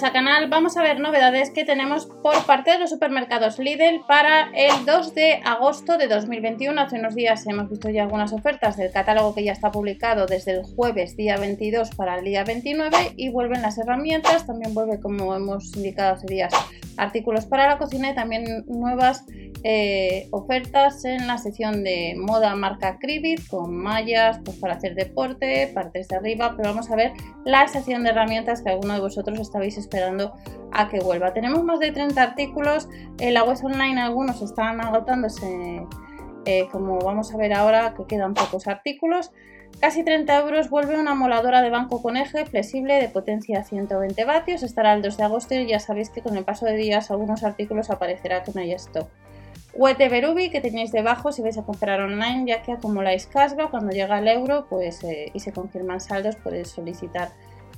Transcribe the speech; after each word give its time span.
bienvenidos 0.00 0.02
al 0.02 0.12
canal. 0.12 0.48
Vamos 0.48 0.76
a 0.76 0.82
ver 0.82 0.98
novedades 0.98 1.50
que 1.50 1.64
tenemos 1.64 2.06
por 2.06 2.44
parte 2.46 2.70
de 2.70 2.78
los 2.78 2.90
supermercados 2.90 3.58
Lidl 3.58 4.00
para 4.06 4.50
el 4.54 4.86
2 4.86 5.14
de 5.14 5.40
agosto 5.44 5.98
de 5.98 6.08
2021. 6.08 6.80
Hace 6.80 6.98
unos 6.98 7.14
días 7.14 7.46
hemos 7.46 7.68
visto 7.68 7.90
ya 7.90 8.04
algunas 8.04 8.32
ofertas 8.32 8.76
del 8.76 8.90
catálogo 8.92 9.34
que 9.34 9.44
ya 9.44 9.52
está 9.52 9.70
publicado 9.70 10.26
desde 10.26 10.52
el 10.52 10.62
jueves 10.64 11.16
día 11.16 11.36
22 11.36 11.90
para 11.96 12.18
el 12.18 12.24
día 12.24 12.44
29 12.44 13.14
y 13.16 13.30
vuelven 13.30 13.62
las 13.62 13.78
herramientas. 13.78 14.46
También 14.46 14.72
vuelve, 14.72 15.00
como 15.00 15.34
hemos 15.34 15.76
indicado 15.76 16.14
hace 16.14 16.26
días, 16.26 16.54
artículos 17.00 17.46
para 17.46 17.66
la 17.66 17.78
cocina 17.78 18.10
y 18.10 18.14
también 18.14 18.64
nuevas 18.66 19.24
eh, 19.64 20.28
ofertas 20.30 21.04
en 21.04 21.26
la 21.26 21.38
sección 21.38 21.82
de 21.82 22.14
moda 22.16 22.54
marca 22.54 22.98
Cribit 22.98 23.46
con 23.48 23.74
mallas 23.74 24.38
pues 24.44 24.58
para 24.58 24.74
hacer 24.74 24.94
deporte, 24.94 25.70
partes 25.74 26.08
de 26.08 26.16
arriba, 26.16 26.54
pero 26.56 26.70
vamos 26.70 26.90
a 26.90 26.96
ver 26.96 27.12
la 27.44 27.66
sección 27.68 28.04
de 28.04 28.10
herramientas 28.10 28.62
que 28.62 28.70
alguno 28.70 28.94
de 28.94 29.00
vosotros 29.00 29.38
estabais 29.38 29.78
esperando 29.78 30.34
a 30.72 30.88
que 30.88 31.00
vuelva. 31.00 31.32
Tenemos 31.32 31.64
más 31.64 31.80
de 31.80 31.90
30 31.90 32.22
artículos, 32.22 32.88
en 33.18 33.34
la 33.34 33.44
web 33.44 33.56
online 33.62 34.00
algunos 34.00 34.42
están 34.42 34.80
agotándose, 34.80 35.86
eh, 36.44 36.68
como 36.70 36.98
vamos 36.98 37.32
a 37.32 37.36
ver 37.36 37.52
ahora 37.52 37.94
que 37.96 38.04
quedan 38.04 38.34
pocos 38.34 38.66
artículos. 38.66 39.30
Casi 39.78 40.04
30 40.04 40.40
euros 40.40 40.68
vuelve 40.68 40.98
una 40.98 41.14
moladora 41.14 41.62
de 41.62 41.70
banco 41.70 42.02
con 42.02 42.16
eje 42.16 42.44
flexible 42.44 43.00
de 43.00 43.08
potencia 43.08 43.62
120 43.62 44.24
vatios. 44.24 44.62
Estará 44.62 44.92
el 44.92 45.02
2 45.02 45.16
de 45.16 45.24
agosto 45.24 45.54
y 45.54 45.66
ya 45.66 45.78
sabéis 45.78 46.10
que 46.10 46.20
con 46.22 46.36
el 46.36 46.44
paso 46.44 46.66
de 46.66 46.76
días 46.76 47.10
algunos 47.10 47.44
artículos 47.44 47.88
aparecerá 47.88 48.42
que 48.42 48.52
no 48.54 48.60
hay 48.60 48.72
stock. 48.72 49.08
De 49.72 50.08
Berubi 50.08 50.50
que 50.50 50.60
tenéis 50.60 50.92
debajo 50.92 51.32
si 51.32 51.42
vais 51.42 51.56
a 51.56 51.62
comprar 51.62 52.00
online 52.00 52.44
ya 52.46 52.60
que 52.62 52.72
acumuláis 52.72 53.26
cashback 53.26 53.70
cuando 53.70 53.92
llega 53.92 54.18
el 54.18 54.28
euro 54.28 54.66
pues, 54.68 55.02
eh, 55.04 55.30
y 55.32 55.40
se 55.40 55.52
confirman 55.52 56.00
saldos 56.00 56.36
podéis 56.36 56.68
solicitar 56.68 57.30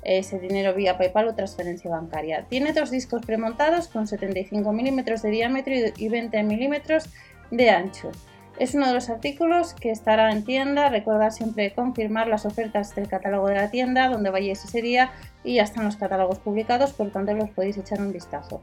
ese 0.03 0.41
dinero 0.41 0.75
vía 0.75 0.99
PayPal 0.99 1.29
o 1.29 1.35
transferencia 1.35 1.91
bancaria. 1.91 2.47
Tiene 2.49 2.73
dos 2.73 2.91
discos 2.91 3.25
premontados 3.25 3.89
con 3.89 4.07
75 4.07 4.73
milímetros 4.73 5.23
de 5.23 5.31
diámetro 5.31 5.75
y 5.97 6.09
20 6.09 6.43
milímetros 6.43 7.09
de 7.51 7.71
ancho. 7.71 8.11
Es 8.59 8.75
uno 8.75 8.87
de 8.87 8.95
los 8.95 9.09
artículos 9.09 9.75
que 9.75 9.91
estará 9.91 10.31
en 10.31 10.45
tienda. 10.45 10.89
Recordad 10.89 11.31
siempre 11.31 11.75
confirmar 11.75 12.29
las 12.29 12.47
ofertas 12.47 12.95
del 12.95 13.09
catálogo 13.09 13.49
de 13.49 13.55
la 13.55 13.71
tienda 13.71 14.09
donde 14.09 14.31
vayáis 14.31 14.65
ese 14.65 14.83
día 14.83 15.11
y 15.43 15.55
ya 15.55 15.63
están 15.63 15.85
los 15.85 15.97
catálogos 15.97 16.39
publicados, 16.39 16.93
por 16.93 17.11
tanto 17.11 17.35
los 17.35 17.51
podéis 17.51 17.79
echar 17.79 18.01
un 18.01 18.13
vistazo. 18.13 18.63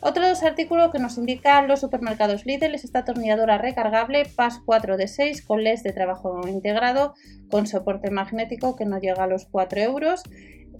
Otro 0.00 0.22
de 0.22 0.30
los 0.30 0.42
artículos 0.42 0.92
que 0.92 0.98
nos 0.98 1.16
indican 1.16 1.68
los 1.68 1.80
supermercados 1.80 2.44
Lidl 2.44 2.74
es 2.74 2.84
esta 2.84 3.00
atornilladora 3.00 3.58
recargable 3.58 4.24
PAS 4.36 4.60
4 4.64 4.96
de 4.96 5.08
6 5.08 5.42
con 5.42 5.64
LEDs 5.64 5.82
de 5.82 5.92
trabajo 5.92 6.46
integrado 6.46 7.14
con 7.50 7.66
soporte 7.66 8.10
magnético 8.10 8.76
que 8.76 8.84
no 8.84 8.98
llega 8.98 9.24
a 9.24 9.26
los 9.26 9.46
4 9.46 9.80
euros 9.80 10.22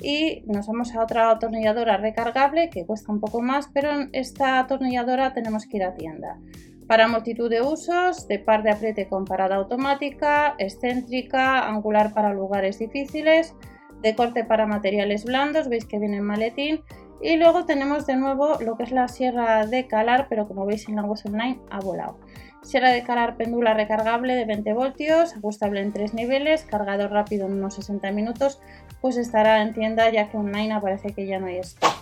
y 0.02 0.42
nos 0.46 0.66
vamos 0.66 0.94
a 0.94 1.02
otra 1.02 1.30
atornilladora 1.30 1.96
recargable 1.96 2.68
que 2.68 2.84
cuesta 2.84 3.10
un 3.10 3.20
poco 3.20 3.40
más, 3.40 3.68
pero 3.72 3.90
en 3.90 4.10
esta 4.12 4.58
atornilladora 4.58 5.32
tenemos 5.32 5.66
que 5.66 5.78
ir 5.78 5.84
a 5.84 5.94
tienda. 5.94 6.38
Para 6.86 7.08
multitud 7.08 7.50
de 7.50 7.62
usos, 7.62 8.28
de 8.28 8.38
par 8.38 8.62
de 8.62 8.70
apriete 8.70 9.08
con 9.08 9.24
parada 9.24 9.56
automática, 9.56 10.54
excéntrica, 10.58 11.66
angular 11.68 12.14
para 12.14 12.32
lugares 12.32 12.78
difíciles, 12.78 13.54
de 14.02 14.14
corte 14.14 14.44
para 14.44 14.66
materiales 14.66 15.24
blandos, 15.24 15.68
veis 15.68 15.84
que 15.84 15.98
viene 15.98 16.18
en 16.18 16.24
maletín. 16.24 16.82
Y 17.20 17.36
luego 17.36 17.64
tenemos 17.64 18.06
de 18.06 18.16
nuevo 18.16 18.58
lo 18.60 18.76
que 18.76 18.84
es 18.84 18.92
la 18.92 19.08
sierra 19.08 19.66
de 19.66 19.88
calar, 19.88 20.26
pero 20.28 20.46
como 20.46 20.64
veis 20.64 20.88
en 20.88 20.96
la 20.96 21.02
web 21.02 21.18
online 21.24 21.58
ha 21.70 21.80
volado. 21.80 22.18
Sierra 22.62 22.90
de 22.90 23.02
calar 23.02 23.36
pendular 23.36 23.76
recargable 23.76 24.34
de 24.34 24.44
20 24.44 24.72
voltios, 24.72 25.34
ajustable 25.34 25.80
en 25.80 25.92
tres 25.92 26.14
niveles, 26.14 26.64
cargado 26.64 27.08
rápido 27.08 27.46
en 27.46 27.54
unos 27.54 27.74
60 27.74 28.12
minutos, 28.12 28.60
pues 29.00 29.16
estará 29.16 29.62
en 29.62 29.72
tienda 29.72 30.10
ya 30.10 30.30
que 30.30 30.36
online 30.36 30.74
aparece 30.74 31.12
que 31.12 31.26
ya 31.26 31.38
no 31.38 31.46
hay 31.46 31.58
stock. 31.58 31.94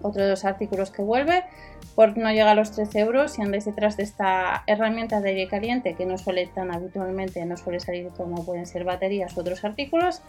Otro 0.00 0.22
de 0.22 0.30
los 0.30 0.44
artículos 0.44 0.90
que 0.90 1.02
vuelve, 1.02 1.44
por 1.98 2.16
no 2.16 2.30
llega 2.30 2.52
a 2.52 2.54
los 2.54 2.70
13 2.70 3.00
euros, 3.00 3.32
si 3.32 3.42
andáis 3.42 3.64
detrás 3.64 3.96
de 3.96 4.04
esta 4.04 4.62
herramienta 4.68 5.20
de 5.20 5.30
aire 5.30 5.48
caliente 5.48 5.94
que 5.94 6.06
no 6.06 6.16
suele 6.16 6.46
tan 6.46 6.72
habitualmente, 6.72 7.44
no 7.44 7.56
suele 7.56 7.80
salir 7.80 8.10
como 8.16 8.46
pueden 8.46 8.66
ser 8.66 8.84
baterías 8.84 9.36
u 9.36 9.40
otros 9.40 9.64
artículos. 9.64 10.22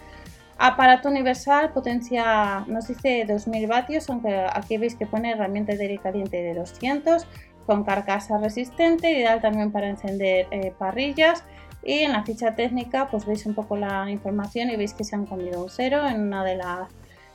Aparato 0.57 1.09
universal, 1.09 1.71
potencia 1.71 2.61
nos 2.61 2.87
dice 2.87 3.23
2000 3.27 3.67
vatios, 3.67 4.09
aunque 4.09 4.47
aquí 4.51 4.77
veis 4.79 4.95
que 4.95 5.05
pone 5.05 5.29
herramienta 5.29 5.75
de 5.75 5.83
aire 5.83 5.99
caliente 5.99 6.41
de 6.41 6.55
200 6.55 7.27
con 7.67 7.83
carcasa 7.83 8.39
resistente, 8.39 9.11
ideal 9.11 9.39
también 9.39 9.71
para 9.71 9.89
encender 9.89 10.47
eh, 10.49 10.73
parrillas 10.75 11.43
y 11.83 11.99
en 11.99 12.13
la 12.13 12.23
ficha 12.23 12.55
técnica 12.55 13.09
pues 13.11 13.27
veis 13.27 13.45
un 13.45 13.53
poco 13.53 13.77
la 13.77 14.09
información 14.09 14.71
y 14.71 14.75
veis 14.75 14.95
que 14.95 15.03
se 15.03 15.15
han 15.15 15.27
comido 15.27 15.61
un 15.61 15.69
cero 15.69 16.07
en 16.07 16.21
una 16.21 16.43
de, 16.43 16.57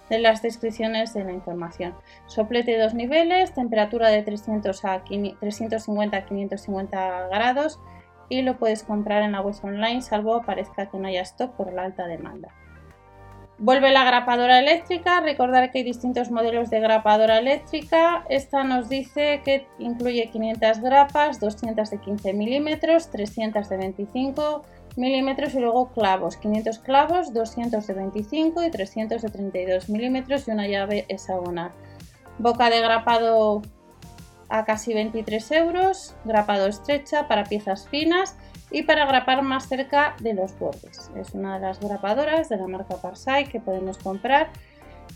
de 0.08 0.18
las 0.18 0.42
descripciones 0.42 1.14
de 1.14 1.24
la 1.24 1.32
información. 1.32 1.94
Soplete 2.26 2.72
de 2.72 2.82
dos 2.82 2.94
niveles, 2.94 3.54
temperatura 3.54 4.08
de 4.08 4.22
300 4.22 4.84
a 4.84 5.04
350 5.04 6.16
a 6.16 6.24
550 6.24 7.28
grados 7.28 7.80
y 8.28 8.42
lo 8.42 8.58
puedes 8.58 8.82
comprar 8.82 9.22
en 9.22 9.32
la 9.32 9.40
web 9.40 9.54
online 9.62 10.02
salvo 10.02 10.42
parezca 10.42 10.90
que 10.90 10.98
no 10.98 11.08
haya 11.08 11.22
stock 11.22 11.52
por 11.52 11.72
la 11.72 11.84
alta 11.84 12.06
demanda. 12.06 12.54
Vuelve 13.58 13.92
la 13.92 14.02
grapadora 14.02 14.58
eléctrica, 14.58 15.20
recordar 15.20 15.70
que 15.70 15.78
hay 15.78 15.84
distintos 15.84 16.32
modelos 16.32 16.70
de 16.70 16.80
grapadora 16.80 17.38
eléctrica. 17.38 18.24
Esta 18.28 18.64
nos 18.64 18.88
dice 18.88 19.42
que 19.44 19.68
incluye 19.78 20.28
500 20.28 20.80
grapas, 20.80 21.38
200 21.38 21.88
de 21.88 21.98
15 21.98 22.32
milímetros, 22.34 23.10
300 23.10 23.68
de 23.68 23.76
25 23.76 24.64
milímetros 24.96 25.54
y 25.54 25.60
luego 25.60 25.88
clavos, 25.92 26.36
500 26.36 26.78
clavos, 26.78 27.32
200 27.32 27.86
de 27.86 27.94
25 27.94 28.62
y 28.64 28.70
300 28.70 29.22
de 29.22 29.28
32 29.28 29.88
milímetros 29.88 30.46
y 30.46 30.50
una 30.50 30.66
llave 30.66 31.06
hexagonal. 31.08 31.72
Boca 32.38 32.70
de 32.70 32.80
grapado 32.80 33.62
a 34.48 34.64
casi 34.64 34.94
23 34.94 35.50
euros, 35.52 36.14
grapado 36.24 36.66
estrecha 36.66 37.28
para 37.28 37.44
piezas 37.44 37.88
finas 37.88 38.36
y 38.70 38.82
para 38.82 39.06
grapar 39.06 39.42
más 39.42 39.68
cerca 39.68 40.16
de 40.20 40.34
los 40.34 40.58
bordes. 40.58 41.10
Es 41.16 41.34
una 41.34 41.58
de 41.58 41.66
las 41.66 41.80
grapadoras 41.80 42.48
de 42.48 42.56
la 42.56 42.66
marca 42.66 42.96
Parsai 42.96 43.46
que 43.48 43.60
podemos 43.60 43.98
comprar. 43.98 44.50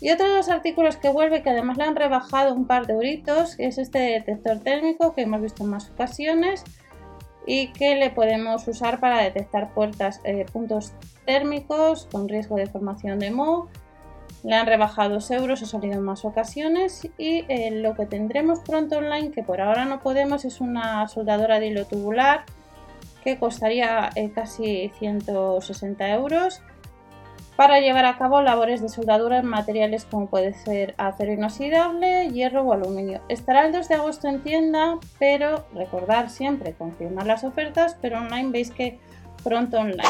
Y 0.01 0.11
otro 0.11 0.29
de 0.29 0.37
los 0.37 0.49
artículos 0.49 0.95
que 0.95 1.09
vuelve, 1.09 1.41
que 1.43 1.49
además 1.49 1.77
le 1.77 1.83
han 1.83 1.95
rebajado 1.95 2.53
un 2.53 2.67
par 2.67 2.87
de 2.87 2.93
euritos, 2.93 3.55
es 3.57 3.77
este 3.77 3.99
detector 3.99 4.59
térmico 4.59 5.13
que 5.13 5.23
hemos 5.23 5.41
visto 5.41 5.63
en 5.63 5.71
más 5.71 5.89
ocasiones 5.89 6.63
y 7.49 7.69
que 7.69 7.95
le 7.95 8.11
podemos 8.11 8.67
usar 8.67 8.99
para 8.99 9.23
detectar 9.23 9.73
puertas, 9.73 10.21
eh, 10.23 10.45
puntos 10.53 10.93
térmicos 11.25 12.07
con 12.11 12.29
riesgo 12.29 12.57
de 12.57 12.67
formación 12.67 13.17
de 13.17 13.31
moho. 13.31 13.69
Le 14.43 14.53
han 14.53 14.67
rebajado 14.67 15.15
2 15.15 15.31
euros, 15.31 15.63
ha 15.63 15.65
salido 15.65 15.95
en 15.95 16.03
más 16.03 16.25
ocasiones 16.25 17.09
y 17.17 17.45
eh, 17.49 17.71
lo 17.71 17.95
que 17.95 18.05
tendremos 18.05 18.59
pronto 18.59 18.99
online, 18.99 19.31
que 19.31 19.41
por 19.41 19.61
ahora 19.61 19.85
no 19.85 19.99
podemos, 19.99 20.45
es 20.45 20.61
una 20.61 21.07
soldadora 21.07 21.59
de 21.59 21.69
hilo 21.69 21.85
tubular 21.85 22.43
que 23.23 23.39
costaría 23.39 24.11
eh, 24.13 24.29
casi 24.29 24.91
160 24.99 26.07
euros 26.07 26.61
para 27.59 27.81
llevar 27.81 28.05
a 28.05 28.17
cabo 28.17 28.41
labores 28.41 28.81
de 28.81 28.87
soldadura 28.87 29.39
en 29.39 29.45
materiales 29.45 30.05
como 30.05 30.29
puede 30.29 30.53
ser 30.53 30.95
acero 30.97 31.33
inoxidable, 31.33 32.29
hierro 32.29 32.61
o 32.63 32.71
aluminio. 32.71 33.19
Estará 33.27 33.65
el 33.65 33.73
2 33.73 33.89
de 33.89 33.95
agosto 33.95 34.29
en 34.29 34.41
tienda, 34.41 34.97
pero 35.19 35.65
recordar 35.73 36.29
siempre 36.29 36.71
confirmar 36.71 37.27
las 37.27 37.43
ofertas, 37.43 37.97
pero 38.01 38.19
online 38.19 38.51
veis 38.51 38.71
que 38.71 38.97
pronto 39.43 39.77
online. 39.77 40.03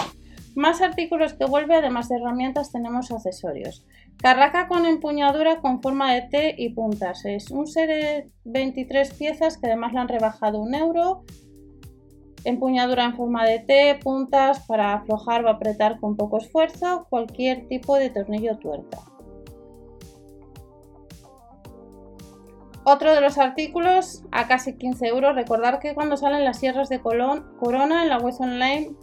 Más 0.53 0.83
artículos 0.83 1.33
que 1.33 1.45
vuelve, 1.45 1.73
además 1.73 2.07
de 2.09 2.17
herramientas, 2.17 2.71
tenemos 2.71 3.09
accesorios. 3.09 3.83
Carraca 4.17 4.67
con 4.67 4.85
empuñadura 4.85 5.59
con 5.59 5.81
forma 5.81 6.13
de 6.13 6.21
T 6.21 6.55
y 6.55 6.69
puntas. 6.75 7.25
Es 7.25 7.49
un 7.49 7.65
set 7.65 7.87
de 7.87 8.29
23 8.43 9.11
piezas 9.15 9.57
que 9.57 9.65
además 9.65 9.93
le 9.93 10.01
han 10.01 10.07
rebajado 10.07 10.61
un 10.61 10.75
euro 10.75 11.23
Empuñadura 12.43 13.05
en 13.05 13.15
forma 13.15 13.45
de 13.45 13.59
T, 13.59 13.99
puntas 14.01 14.65
para 14.67 14.93
aflojar 14.93 15.43
o 15.45 15.49
apretar 15.49 15.99
con 15.99 16.15
poco 16.15 16.37
esfuerzo, 16.37 17.05
cualquier 17.09 17.67
tipo 17.67 17.95
de 17.95 18.09
tornillo 18.09 18.57
tuerca. 18.57 18.99
Otro 22.85 23.13
de 23.13 23.21
los 23.21 23.37
artículos 23.37 24.23
a 24.31 24.47
casi 24.47 24.75
15 24.75 25.07
euros. 25.07 25.35
Recordar 25.35 25.79
que 25.79 25.93
cuando 25.93 26.17
salen 26.17 26.43
las 26.43 26.57
sierras 26.57 26.89
de 26.89 27.01
corona 27.01 28.01
en 28.01 28.09
la 28.09 28.17
web 28.17 28.33
online, 28.39 28.95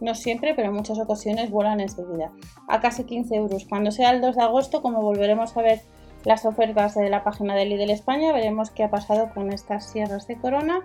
no 0.00 0.14
siempre, 0.14 0.54
pero 0.54 0.68
en 0.68 0.74
muchas 0.74 0.98
ocasiones 0.98 1.50
vuelan 1.50 1.80
enseguida. 1.80 2.32
A 2.66 2.80
casi 2.80 3.04
15 3.04 3.36
euros. 3.36 3.66
Cuando 3.68 3.92
sea 3.92 4.10
el 4.10 4.20
2 4.20 4.34
de 4.34 4.42
agosto, 4.42 4.82
como 4.82 5.02
volveremos 5.02 5.56
a 5.56 5.62
ver 5.62 5.80
las 6.24 6.44
ofertas 6.44 6.94
de 6.94 7.08
la 7.08 7.24
página 7.24 7.54
de 7.54 7.66
Lidl 7.66 7.90
España, 7.90 8.32
veremos 8.32 8.70
qué 8.70 8.84
ha 8.84 8.90
pasado 8.90 9.30
con 9.34 9.52
estas 9.52 9.90
sierras 9.90 10.26
de 10.26 10.36
corona 10.36 10.80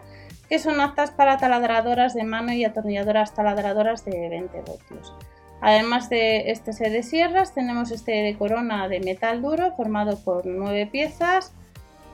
que 0.50 0.60
son 0.60 0.80
aptas 0.80 1.12
para 1.12 1.38
taladradoras 1.38 2.14
de 2.14 2.24
mano 2.24 2.54
y 2.54 2.64
atornilladoras 2.64 3.34
taladradoras 3.34 4.06
de 4.06 4.30
20 4.30 4.62
voltios. 4.62 5.14
Además 5.62 6.10
de 6.10 6.52
este 6.52 6.74
set 6.74 6.92
de 6.92 7.02
sierras, 7.02 7.54
tenemos 7.54 7.92
este 7.92 8.12
de 8.12 8.38
corona 8.38 8.88
de 8.88 9.00
metal 9.00 9.42
duro 9.42 9.74
formado 9.76 10.18
por 10.20 10.46
9 10.46 10.88
piezas 10.88 11.54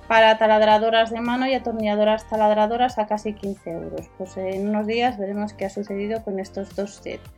para 0.07 0.37
taladradoras 0.37 1.09
de 1.09 1.21
mano 1.21 1.47
y 1.47 1.53
atornilladoras 1.53 2.29
taladradoras 2.29 2.97
a 2.97 3.07
casi 3.07 3.33
15 3.33 3.69
euros. 3.71 4.09
Pues 4.17 4.37
en 4.37 4.69
unos 4.69 4.87
días 4.87 5.17
veremos 5.17 5.53
qué 5.53 5.65
ha 5.65 5.69
sucedido 5.69 6.23
con 6.23 6.39
estos 6.39 6.75
dos 6.75 6.95
sets. 6.95 7.29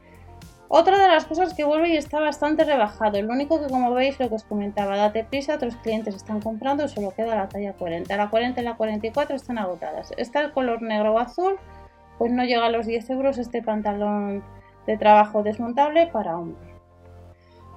Otra 0.76 0.98
de 0.98 1.08
las 1.08 1.26
cosas 1.26 1.54
que 1.54 1.64
vuelve 1.64 1.90
y 1.90 1.98
está 1.98 2.20
bastante 2.20 2.64
rebajado. 2.64 3.22
Lo 3.22 3.32
único 3.32 3.62
que 3.62 3.68
como 3.68 3.94
veis 3.94 4.20
lo 4.20 4.28
que 4.28 4.34
os 4.34 4.44
comentaba, 4.44 4.98
date 4.98 5.24
prisa, 5.24 5.54
otros 5.54 5.76
clientes 5.76 6.16
están 6.16 6.42
comprando 6.42 6.88
solo 6.88 7.12
queda 7.12 7.36
la 7.36 7.48
talla 7.48 7.74
40. 7.74 8.18
La 8.18 8.32
40 8.32 8.60
y 8.60 8.64
la 8.64 8.76
44 8.76 9.36
están 9.36 9.60
agotadas. 9.60 10.14
Está 10.18 10.42
el 10.42 10.52
color 10.52 10.82
negro 10.82 11.14
o 11.14 11.20
azul, 11.20 11.58
pues 12.18 12.32
no 12.32 12.44
llega 12.44 12.66
a 12.66 12.72
los 12.72 12.88
10 12.88 13.08
euros 13.12 13.38
este 13.38 13.62
pantalón 13.62 14.44
de 14.88 14.98
trabajo 14.98 15.44
desmontable 15.44 16.08
para 16.08 16.40
hombre. 16.40 16.74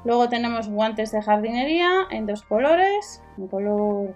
Luego 0.07 0.31
tenemos 0.31 0.71
guantes 0.71 1.13
de 1.13 1.21
jardinería 1.21 2.07
en 2.11 2.25
dos 2.25 2.45
colores, 2.45 3.23
en 3.37 3.49
color 3.49 4.15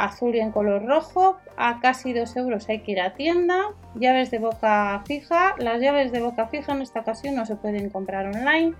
azul 0.00 0.34
y 0.34 0.40
en 0.40 0.50
color 0.50 0.84
rojo. 0.86 1.36
A 1.56 1.80
casi 1.80 2.12
2 2.12 2.36
euros 2.36 2.68
hay 2.68 2.80
que 2.80 2.92
ir 2.92 3.00
a 3.00 3.14
tienda. 3.14 3.74
Llaves 3.94 4.30
de 4.30 4.38
boca 4.38 5.02
fija. 5.06 5.54
Las 5.58 5.80
llaves 5.80 6.10
de 6.12 6.20
boca 6.20 6.48
fija 6.48 6.72
en 6.72 6.82
esta 6.82 7.00
ocasión 7.00 7.34
no 7.34 7.46
se 7.46 7.56
pueden 7.56 7.90
comprar 7.90 8.26
online. 8.26 8.74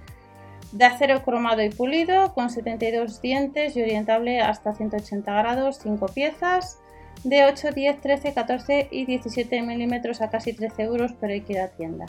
De 0.72 0.84
acero 0.84 1.22
cromado 1.22 1.62
y 1.62 1.70
pulido 1.70 2.32
con 2.32 2.48
72 2.50 3.20
dientes 3.20 3.76
y 3.76 3.82
orientable 3.82 4.40
hasta 4.40 4.74
180 4.74 5.32
grados, 5.32 5.78
5 5.82 6.06
piezas. 6.06 6.80
De 7.24 7.44
8, 7.44 7.72
10, 7.72 8.00
13, 8.00 8.32
14 8.32 8.88
y 8.90 9.04
17 9.04 9.60
milímetros 9.62 10.22
a 10.22 10.30
casi 10.30 10.54
13 10.54 10.82
euros, 10.84 11.12
pero 11.20 11.34
hay 11.34 11.42
que 11.42 11.52
ir 11.52 11.60
a 11.60 11.68
tienda. 11.68 12.06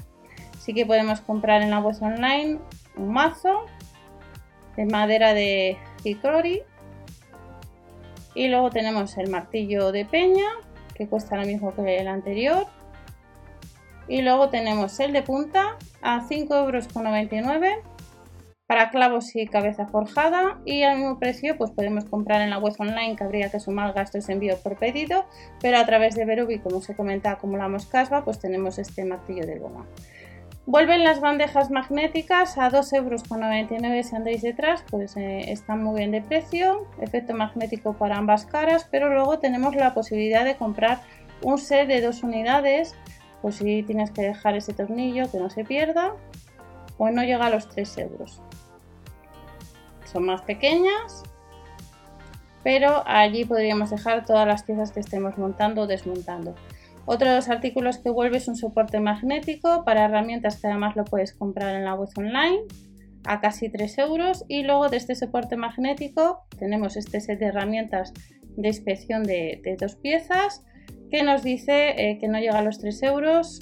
Sí 0.59 0.73
que 0.73 0.85
podemos 0.85 1.21
comprar 1.21 1.61
en 1.63 1.71
la 1.71 1.79
web 1.79 1.95
online 2.01 2.59
un 2.95 3.11
mazo 3.11 3.65
de 4.77 4.85
madera 4.85 5.33
de 5.33 5.77
hickory 6.03 6.61
y 8.33 8.47
luego 8.47 8.69
tenemos 8.69 9.17
el 9.17 9.29
martillo 9.29 9.91
de 9.91 10.05
peña, 10.05 10.45
que 10.95 11.07
cuesta 11.07 11.37
lo 11.37 11.45
mismo 11.45 11.73
que 11.73 11.97
el 11.97 12.07
anterior. 12.07 12.67
Y 14.07 14.21
luego 14.21 14.49
tenemos 14.49 14.99
el 14.99 15.13
de 15.13 15.21
punta 15.21 15.77
a 16.01 16.27
5,99 16.27 16.53
euros 16.53 16.87
para 18.67 18.89
clavos 18.89 19.35
y 19.35 19.47
cabeza 19.47 19.87
forjada. 19.87 20.59
Y 20.65 20.83
al 20.83 20.97
mismo 20.97 21.19
precio 21.19 21.57
pues 21.57 21.71
podemos 21.71 22.05
comprar 22.05 22.41
en 22.41 22.49
la 22.49 22.57
web 22.57 22.73
online 22.79 23.15
que 23.15 23.23
habría 23.23 23.51
que 23.51 23.59
sumar 23.59 23.93
gastos 23.93 24.27
de 24.27 24.33
envío 24.33 24.57
por 24.57 24.77
pedido. 24.77 25.25
Pero 25.61 25.77
a 25.77 25.85
través 25.85 26.15
de 26.15 26.25
Verubi, 26.25 26.59
como 26.59 26.81
se 26.81 26.95
comenta, 26.95 27.31
acumulamos 27.31 27.85
casva, 27.85 28.23
pues 28.23 28.39
tenemos 28.39 28.79
este 28.79 29.03
martillo 29.03 29.45
de 29.45 29.59
goma. 29.59 29.85
Vuelven 30.67 31.03
las 31.03 31.19
bandejas 31.21 31.71
magnéticas 31.71 32.57
a 32.59 32.69
2,99 32.69 32.95
euros 32.95 34.07
si 34.07 34.15
andáis 34.15 34.41
detrás, 34.43 34.83
pues 34.89 35.17
eh, 35.17 35.51
están 35.51 35.83
muy 35.83 35.97
bien 35.97 36.11
de 36.11 36.21
precio, 36.21 36.87
efecto 37.01 37.33
magnético 37.33 37.93
para 37.93 38.17
ambas 38.17 38.45
caras, 38.45 38.87
pero 38.91 39.09
luego 39.09 39.39
tenemos 39.39 39.75
la 39.75 39.95
posibilidad 39.95 40.45
de 40.45 40.57
comprar 40.57 41.01
un 41.41 41.57
set 41.57 41.87
de 41.87 42.01
dos 42.01 42.21
unidades, 42.21 42.95
pues 43.41 43.55
si 43.55 43.81
tienes 43.81 44.11
que 44.11 44.21
dejar 44.21 44.55
ese 44.55 44.73
tornillo 44.73 45.31
que 45.31 45.39
no 45.39 45.49
se 45.49 45.65
pierda, 45.65 46.13
pues 46.97 47.11
no 47.11 47.23
llega 47.23 47.47
a 47.47 47.49
los 47.49 47.67
3 47.67 47.97
euros. 47.97 48.39
Son 50.05 50.23
más 50.25 50.41
pequeñas, 50.43 51.23
pero 52.63 53.03
allí 53.07 53.45
podríamos 53.45 53.89
dejar 53.89 54.25
todas 54.25 54.47
las 54.47 54.61
piezas 54.61 54.91
que 54.91 54.99
estemos 54.99 55.39
montando 55.39 55.81
o 55.81 55.87
desmontando. 55.87 56.53
Otro 57.05 57.29
de 57.29 57.35
los 57.35 57.49
artículos 57.49 57.97
que 57.97 58.09
vuelve 58.09 58.37
es 58.37 58.47
un 58.47 58.55
soporte 58.55 58.99
magnético 58.99 59.83
para 59.83 60.05
herramientas 60.05 60.59
que 60.59 60.67
además 60.67 60.95
lo 60.95 61.03
puedes 61.03 61.33
comprar 61.33 61.75
en 61.75 61.85
la 61.85 61.95
web 61.95 62.09
online 62.15 62.61
a 63.25 63.39
casi 63.41 63.69
3 63.69 63.97
euros. 63.99 64.45
Y 64.47 64.63
luego 64.63 64.89
de 64.89 64.97
este 64.97 65.15
soporte 65.15 65.57
magnético 65.57 66.43
tenemos 66.57 66.95
este 66.97 67.19
set 67.19 67.39
de 67.39 67.47
herramientas 67.47 68.13
de 68.55 68.67
inspección 68.67 69.23
de, 69.23 69.61
dos 69.79 69.95
piezas 69.95 70.63
que 71.09 71.23
nos 71.23 71.43
dice 71.43 71.95
eh, 71.97 72.17
que 72.19 72.27
no 72.27 72.39
llega 72.39 72.59
a 72.59 72.63
los 72.63 72.79
3 72.79 73.03
euros 73.03 73.59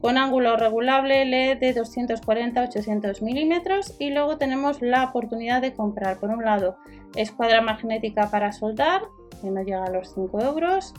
con 0.00 0.16
ángulo 0.16 0.56
regulable 0.56 1.24
LED 1.26 1.58
de 1.58 1.74
240-800 1.74 3.22
milímetros. 3.22 3.94
Y 4.00 4.10
luego 4.10 4.36
tenemos 4.36 4.82
la 4.82 5.04
oportunidad 5.04 5.62
de 5.62 5.74
comprar 5.74 6.18
por 6.18 6.30
un 6.30 6.44
lado 6.44 6.76
escuadra 7.14 7.60
magnética 7.60 8.30
para 8.30 8.52
soldar 8.52 9.02
que 9.40 9.50
no 9.50 9.62
llega 9.62 9.84
a 9.84 9.90
los 9.90 10.12
5 10.14 10.40
euros 10.42 10.94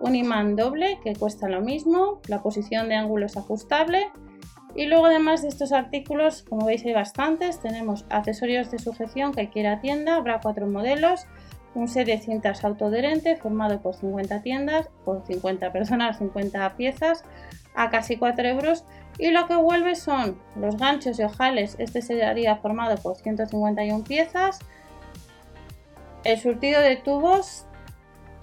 un 0.00 0.14
imán 0.14 0.56
doble 0.56 0.98
que 1.02 1.14
cuesta 1.14 1.48
lo 1.48 1.60
mismo, 1.60 2.20
la 2.28 2.42
posición 2.42 2.88
de 2.88 2.96
ángulo 2.96 3.26
es 3.26 3.36
ajustable 3.36 4.10
y 4.76 4.84
luego 4.86 5.06
además 5.06 5.40
de 5.40 5.48
estos 5.48 5.72
artículos, 5.72 6.42
como 6.42 6.66
veis 6.66 6.84
hay 6.84 6.92
bastantes, 6.92 7.60
tenemos 7.60 8.04
accesorios 8.10 8.70
de 8.70 8.78
sujeción 8.78 9.32
que 9.32 9.40
hay 9.40 9.46
que 9.48 9.60
ir 9.60 9.66
a 9.66 9.80
tienda, 9.80 10.16
habrá 10.16 10.38
cuatro 10.40 10.66
modelos, 10.66 11.26
un 11.74 11.88
set 11.88 12.06
de 12.06 12.18
cintas 12.18 12.62
autoadherente 12.62 13.36
formado 13.36 13.80
por 13.80 13.94
50 13.94 14.42
tiendas, 14.42 14.88
por 15.04 15.24
50 15.26 15.72
personas, 15.72 16.18
50 16.18 16.76
piezas, 16.76 17.24
a 17.74 17.90
casi 17.90 18.16
4 18.16 18.48
euros. 18.48 18.84
Y 19.18 19.30
lo 19.30 19.46
que 19.46 19.56
vuelve 19.56 19.94
son 19.94 20.38
los 20.56 20.76
ganchos 20.76 21.18
y 21.18 21.22
ojales, 21.22 21.76
este 21.78 22.02
sería 22.02 22.56
formado 22.56 22.96
por 22.96 23.16
151 23.16 24.04
piezas, 24.04 24.58
el 26.24 26.38
surtido 26.38 26.82
de 26.82 26.96
tubos 26.96 27.66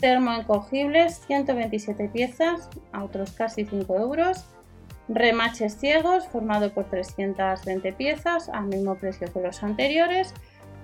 termoencogibles 0.04 1.22
127 1.28 2.10
piezas 2.10 2.70
a 2.92 3.06
otros 3.06 3.32
casi 3.32 3.64
5 3.64 3.96
euros. 3.96 4.44
Remaches 5.08 5.78
ciegos 5.80 6.28
formado 6.28 6.74
por 6.74 6.90
320 6.90 7.94
piezas 7.94 8.50
al 8.50 8.66
mismo 8.66 8.96
precio 8.96 9.32
que 9.32 9.40
los 9.40 9.64
anteriores. 9.64 10.34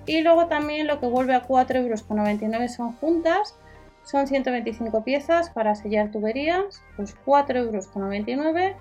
Y 0.06 0.22
luego 0.22 0.46
también 0.46 0.86
lo 0.86 1.00
que 1.00 1.06
vuelve 1.06 1.34
a 1.34 1.46
4,99 1.46 2.54
euros 2.54 2.72
son 2.72 2.92
juntas. 2.92 3.58
Son 4.04 4.26
125 4.26 5.04
piezas 5.04 5.50
para 5.50 5.74
sellar 5.74 6.10
tuberías 6.10 6.82
pues 6.96 7.14
4,99 7.26 8.28
euros 8.38 8.76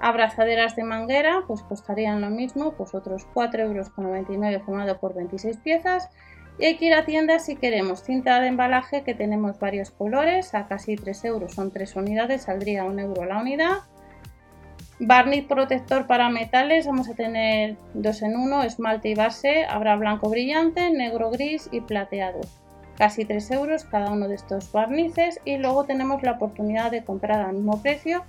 abrazaderas 0.00 0.74
de 0.74 0.84
manguera 0.84 1.44
pues 1.46 1.60
costarían 1.62 2.22
lo 2.22 2.30
mismo 2.30 2.72
pues 2.72 2.94
otros 2.94 3.26
4,99 3.34 4.46
euros 4.46 4.62
formado 4.64 4.98
por 4.98 5.12
26 5.14 5.58
piezas 5.58 6.08
y 6.62 6.64
hay 6.64 6.76
que 6.76 6.94
tienda 7.04 7.40
si 7.40 7.56
queremos 7.56 8.04
cinta 8.04 8.40
de 8.40 8.46
embalaje 8.46 9.02
que 9.02 9.14
tenemos 9.14 9.58
varios 9.58 9.90
colores 9.90 10.54
a 10.54 10.68
casi 10.68 10.94
3 10.94 11.24
euros, 11.24 11.54
son 11.54 11.72
3 11.72 11.96
unidades, 11.96 12.42
saldría 12.42 12.84
1 12.84 13.02
euro 13.02 13.24
la 13.24 13.38
unidad. 13.38 13.78
Barniz 15.00 15.44
protector 15.46 16.06
para 16.06 16.28
metales, 16.28 16.86
vamos 16.86 17.08
a 17.08 17.14
tener 17.14 17.78
dos 17.94 18.22
en 18.22 18.36
uno, 18.36 18.62
esmalte 18.62 19.08
y 19.08 19.16
base, 19.16 19.64
habrá 19.64 19.96
blanco 19.96 20.30
brillante, 20.30 20.88
negro 20.90 21.32
gris 21.32 21.68
y 21.72 21.80
plateado. 21.80 22.38
Casi 22.96 23.24
3 23.24 23.50
euros 23.50 23.84
cada 23.84 24.12
uno 24.12 24.28
de 24.28 24.36
estos 24.36 24.70
barnices 24.70 25.40
y 25.44 25.56
luego 25.56 25.82
tenemos 25.82 26.22
la 26.22 26.30
oportunidad 26.30 26.92
de 26.92 27.02
comprar 27.02 27.40
al 27.40 27.54
mismo 27.54 27.82
precio 27.82 28.22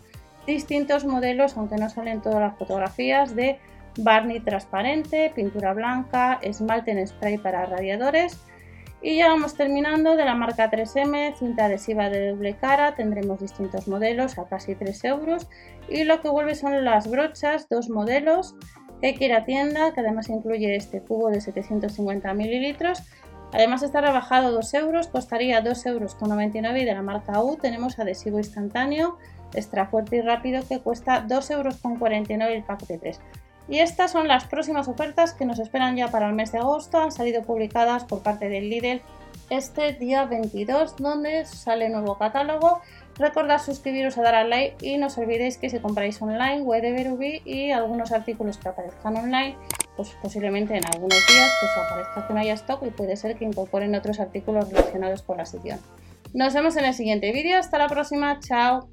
distintos 0.48 1.06
modelos, 1.06 1.56
aunque 1.56 1.76
no 1.76 1.88
salen 1.88 2.24
todas 2.24 2.40
las 2.40 2.58
fotografías, 2.58 3.36
de 3.36 3.60
barniz 3.98 4.44
transparente, 4.44 5.32
pintura 5.36 5.74
blanca, 5.74 6.40
esmalte 6.42 6.92
en 6.92 7.08
spray 7.08 7.38
para 7.38 7.66
radiadores. 7.66 8.40
Y 9.02 9.18
ya 9.18 9.28
vamos 9.28 9.56
terminando 9.56 10.16
de 10.16 10.24
la 10.24 10.34
marca 10.34 10.72
3M, 10.72 11.36
cinta 11.36 11.66
adhesiva 11.66 12.10
de 12.10 12.30
doble 12.30 12.56
cara, 12.56 12.96
tendremos 12.96 13.42
distintos 13.42 13.88
modelos 13.88 14.40
a 14.40 14.46
casi 14.46 14.76
3 14.76 15.04
euros. 15.04 15.50
Y 15.90 16.06
lo 16.06 16.22
que 16.22 16.30
vuelve 16.30 16.56
son 16.56 16.86
las 16.86 17.10
brochas, 17.10 17.68
dos 17.68 17.90
modelos, 17.90 18.56
que 19.02 19.44
tienda, 19.46 19.94
que 19.94 20.00
además 20.00 20.30
incluye 20.30 20.78
este 20.78 21.02
cubo 21.02 21.30
de 21.30 21.42
750 21.42 22.34
mililitros. 22.34 23.04
Además 23.52 23.84
está 23.84 24.00
rebajado 24.00 24.52
2 24.52 24.74
euros, 24.76 25.08
costaría 25.08 25.62
2,99 25.62 25.88
euros 25.88 26.82
y 26.82 26.86
de 26.86 26.94
la 26.94 27.02
marca 27.02 27.44
U 27.44 27.58
tenemos 27.58 28.00
adhesivo 28.00 28.38
instantáneo, 28.38 29.18
extra 29.54 29.86
fuerte 29.88 30.16
y 30.16 30.22
rápido 30.22 30.66
que 30.68 30.80
cuesta 30.80 31.28
2,49 31.28 31.52
euros 31.52 32.50
el 32.50 32.64
pack 32.64 32.88
de 32.88 32.98
3. 32.98 33.20
Y 33.68 33.80
estas 33.80 34.12
son 34.12 34.28
las 34.28 34.46
próximas 34.46 34.88
ofertas 34.88 35.34
que 35.34 35.46
nos 35.46 35.60
esperan 35.60 35.96
ya 35.96 36.10
para 36.10 36.28
el 36.28 36.34
mes 36.34 36.52
de 36.52 36.60
agosto. 36.60 37.00
Han 37.00 37.12
salido 37.12 37.44
publicadas 37.44 38.04
por 38.04 38.22
parte 38.22 38.50
del 38.50 38.70
Lidl 38.70 39.02
este 39.50 39.94
día 39.94 40.26
22, 40.26 40.96
donde 40.98 41.46
sale 41.46 41.90
nuevo 41.90 42.18
catálogo. 42.18 42.82
Recordad 43.16 43.62
suscribiros 43.62 44.18
a 44.18 44.24
dar 44.24 44.36
al 44.36 44.50
like 44.50 44.76
y 44.86 44.98
no 44.98 45.08
os 45.08 45.18
olvidéis 45.18 45.58
que 45.58 45.70
si 45.70 45.80
compráis 45.80 46.22
online, 46.22 46.62
web 46.62 46.84
y 47.46 47.72
algunos 47.72 48.12
artículos 48.12 48.58
que 48.58 48.70
aparezcan 48.70 49.16
online, 49.16 49.56
pues 49.96 50.10
posiblemente 50.22 50.76
en 50.76 50.86
algunos 50.86 51.20
días 51.28 51.52
pues 51.60 51.72
aparezca 51.86 52.28
que 52.28 52.34
no 52.34 52.40
haya 52.40 52.54
stock 52.54 52.84
y 52.84 52.90
puede 52.90 53.16
ser 53.16 53.38
que 53.38 53.46
incorporen 53.46 53.94
otros 53.94 54.20
artículos 54.20 54.70
relacionados 54.70 55.22
con 55.22 55.38
la 55.38 55.46
sección. 55.46 55.80
Nos 56.34 56.54
vemos 56.56 56.76
en 56.78 56.86
el 56.86 56.96
siguiente 56.96 57.32
vídeo. 57.32 57.60
Hasta 57.60 57.78
la 57.78 57.88
próxima. 57.88 58.40
Chao. 58.40 58.90